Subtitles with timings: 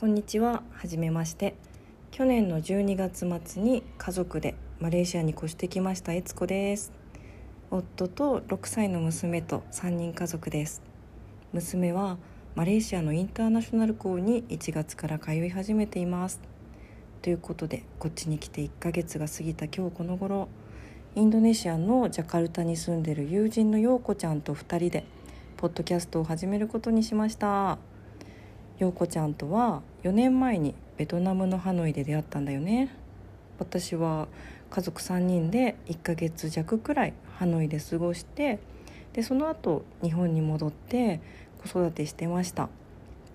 [0.00, 0.62] こんにちは。
[0.72, 1.56] はじめまして。
[2.10, 6.14] 去年の12月末に家族でマレーシアに越してきました。
[6.14, 6.90] 悦子です。
[7.70, 10.80] 夫と6歳の娘と3人家族です。
[11.52, 12.16] 娘は
[12.54, 16.40] マレーシアのインターナショナル校に1月から通い始めています。
[17.20, 20.48] ということでこっちに来て1ヶ月が過ぎた今日この頃
[21.14, 25.04] インドネシアのジャカルタに住んでる友人の陽子ちゃんと2人で
[25.58, 27.76] ポッドキャストを始めることにしました。
[28.80, 32.90] 陽子ちゃんとは4年前にベトナムのハノイで出会ったんだよね
[33.58, 34.26] 私は
[34.70, 38.58] 家族3人で1ヶ月弱くらいハノイで過ごして
[39.12, 41.20] でその後日本に戻って
[41.62, 42.70] 子育てしてました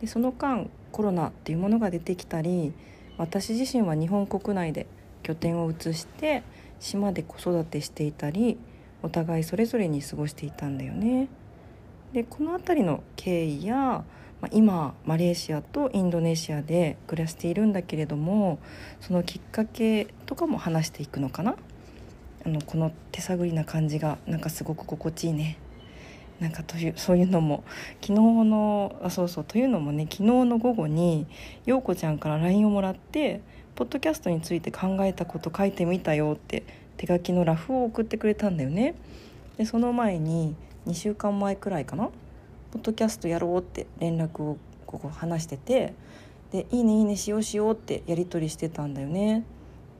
[0.00, 2.72] でその間コロナっていうものが出てきたり
[3.18, 4.86] 私自身は日本国内で
[5.24, 6.44] 拠点を移して
[6.78, 8.58] 島で子育てしていたり
[9.02, 11.28] お互いそれぞれに過ごしていたんだよね。
[12.12, 14.04] でこの辺りの経緯や
[14.42, 18.58] まあ、今マレーシアとインドネシアで暮らしているんだけれども
[19.00, 21.54] そのきっかけとかも話していくのかな？
[22.44, 25.58] あのこの手探りな感じがなんかすごく心地いいね。
[26.40, 27.62] なんかというそういうのも
[28.00, 31.28] 昨日のあそうそうというのもね昨日の午後に
[31.64, 33.42] 陽子ちゃんから LINE をもらって
[33.76, 36.64] 「ポッドキャストについて考えたこと書いてみたよ」って
[36.96, 38.96] 手書きのラフを送ってくれたんだよね。
[39.56, 40.56] でその前に
[40.88, 42.10] 2週間前くらいかな？
[42.72, 44.56] ポッドキャストやろうって連絡を
[44.86, 45.94] ここ話してて
[46.50, 49.44] で「いいねいいねしようしよう」ってやり取りしてたんだよね。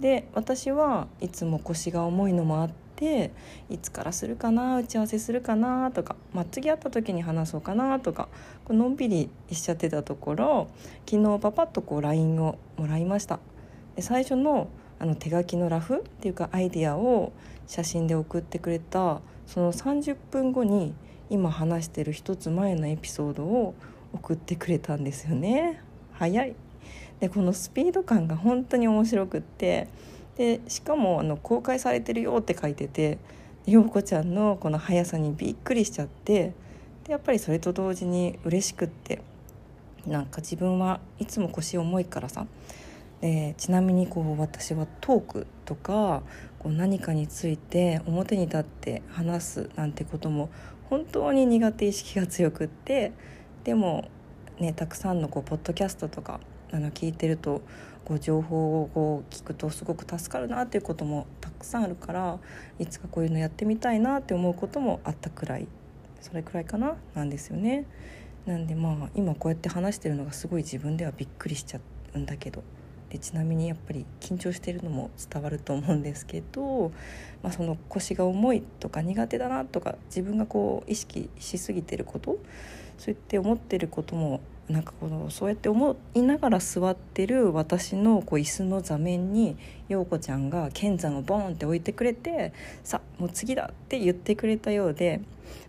[0.00, 3.32] で私はいつも腰が重いのもあって
[3.68, 8.28] いつからするかな打ち合わせするかなとか、まあ、次会った時に話そうかなとか
[8.64, 10.68] こうのんびりしちゃってたところ
[11.06, 13.40] 昨日パパッとこう LINE をもらいました
[13.94, 17.32] で最初のあの手書きのラフっていうかアイディアを
[17.66, 19.22] 写真で送ってくれた
[19.52, 20.94] その30分後に
[21.28, 23.74] 「今話してる一つ前のエピソードを
[24.14, 25.80] 送ってくれたんですよね。
[26.12, 26.54] 早い。
[27.18, 29.88] でこのスピード感が本当に面白くって。
[30.36, 33.18] でしかもあの公開されてるよって書いてて
[33.66, 36.54] 陽子ちゃんのこの速さにびっくりしちゃって
[37.04, 39.20] でやっぱりそれと同時に嬉しくって。
[40.06, 42.46] なんか自分はいつも腰重いからさ
[43.20, 46.22] でちなみにこう私はトークとか
[46.58, 50.50] こう何かについて表に立って話すなんてことも
[50.88, 53.12] 本当に苦手意識が強くって
[53.64, 54.08] でも
[54.58, 56.40] ねたくさんのこうポッドキャストとか
[56.72, 57.62] あの聞いてると
[58.04, 62.38] こう情報をこう聞くとすごく助かるなっていうこともたくさんあるから
[62.78, 65.68] いつかこういうのやってみたいなって思うこともあったくらい
[66.20, 67.86] それくらいかななんですよね。
[68.46, 71.80] なんでまあ今こうやって話してるのがすごい自分ではびっくりしちゃ
[72.14, 72.62] うんだけど
[73.10, 76.92] でちなみにやっぱり緊張してるのも伝わると思うんですけど、
[77.42, 82.38] まあ、その腰が重いとか苦手だなとか自分がこう意識しすぎてること
[82.98, 89.56] そうやって思ってることもなんかこのそうやって思いながら座ってる私のこう椅子の座面に
[89.88, 92.52] 陽子ちゃんが剣山をボンって置いてくれて
[92.84, 95.20] 「さあもう次だ」って言ってくれたようで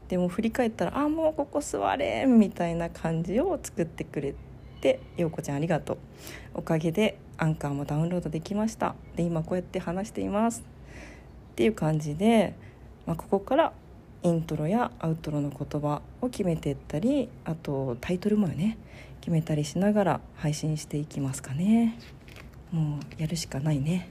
[0.08, 4.36] でも振り返ったら「あもうここ座れ」みたいな感じを作ってくれ
[4.82, 5.98] て「陽子ちゃんありがとう」
[6.56, 8.96] おかげでアンカーもダウンロードできました。
[9.16, 10.64] で今こうやって話しています。
[11.52, 12.54] っていう感じで、
[13.06, 13.74] まあ、ここから
[14.24, 18.78] イントロやアウトロの言葉を決めていったりあとタイトルもね
[19.20, 21.98] 決めたりしながら配信していきますかね。
[22.72, 24.10] もうやるしかないね。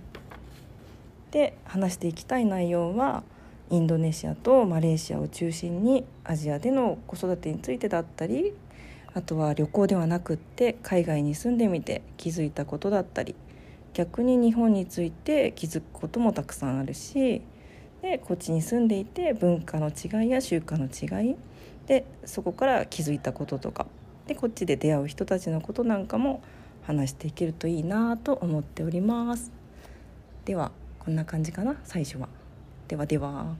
[1.30, 3.22] で話していきたい内容は
[3.70, 8.52] インドネシアとマレーシアを中心にアジアでの子育てについてだったり
[9.14, 13.34] あとは旅行ではなくって海外に住んでみて気づいたことだったり
[13.92, 17.42] 逆に日本について気づくこともたくさんあるし
[18.02, 21.36] でこっちに住んでいて文化の違いや習慣の違い
[21.86, 23.86] でそこから気づいたこととか
[24.26, 26.42] でこっちで出会う人たちのことなんかも
[26.82, 29.50] 話していけるといいなと思っております
[30.44, 32.28] ではこんな感じかな最初は
[32.88, 33.54] ではでは。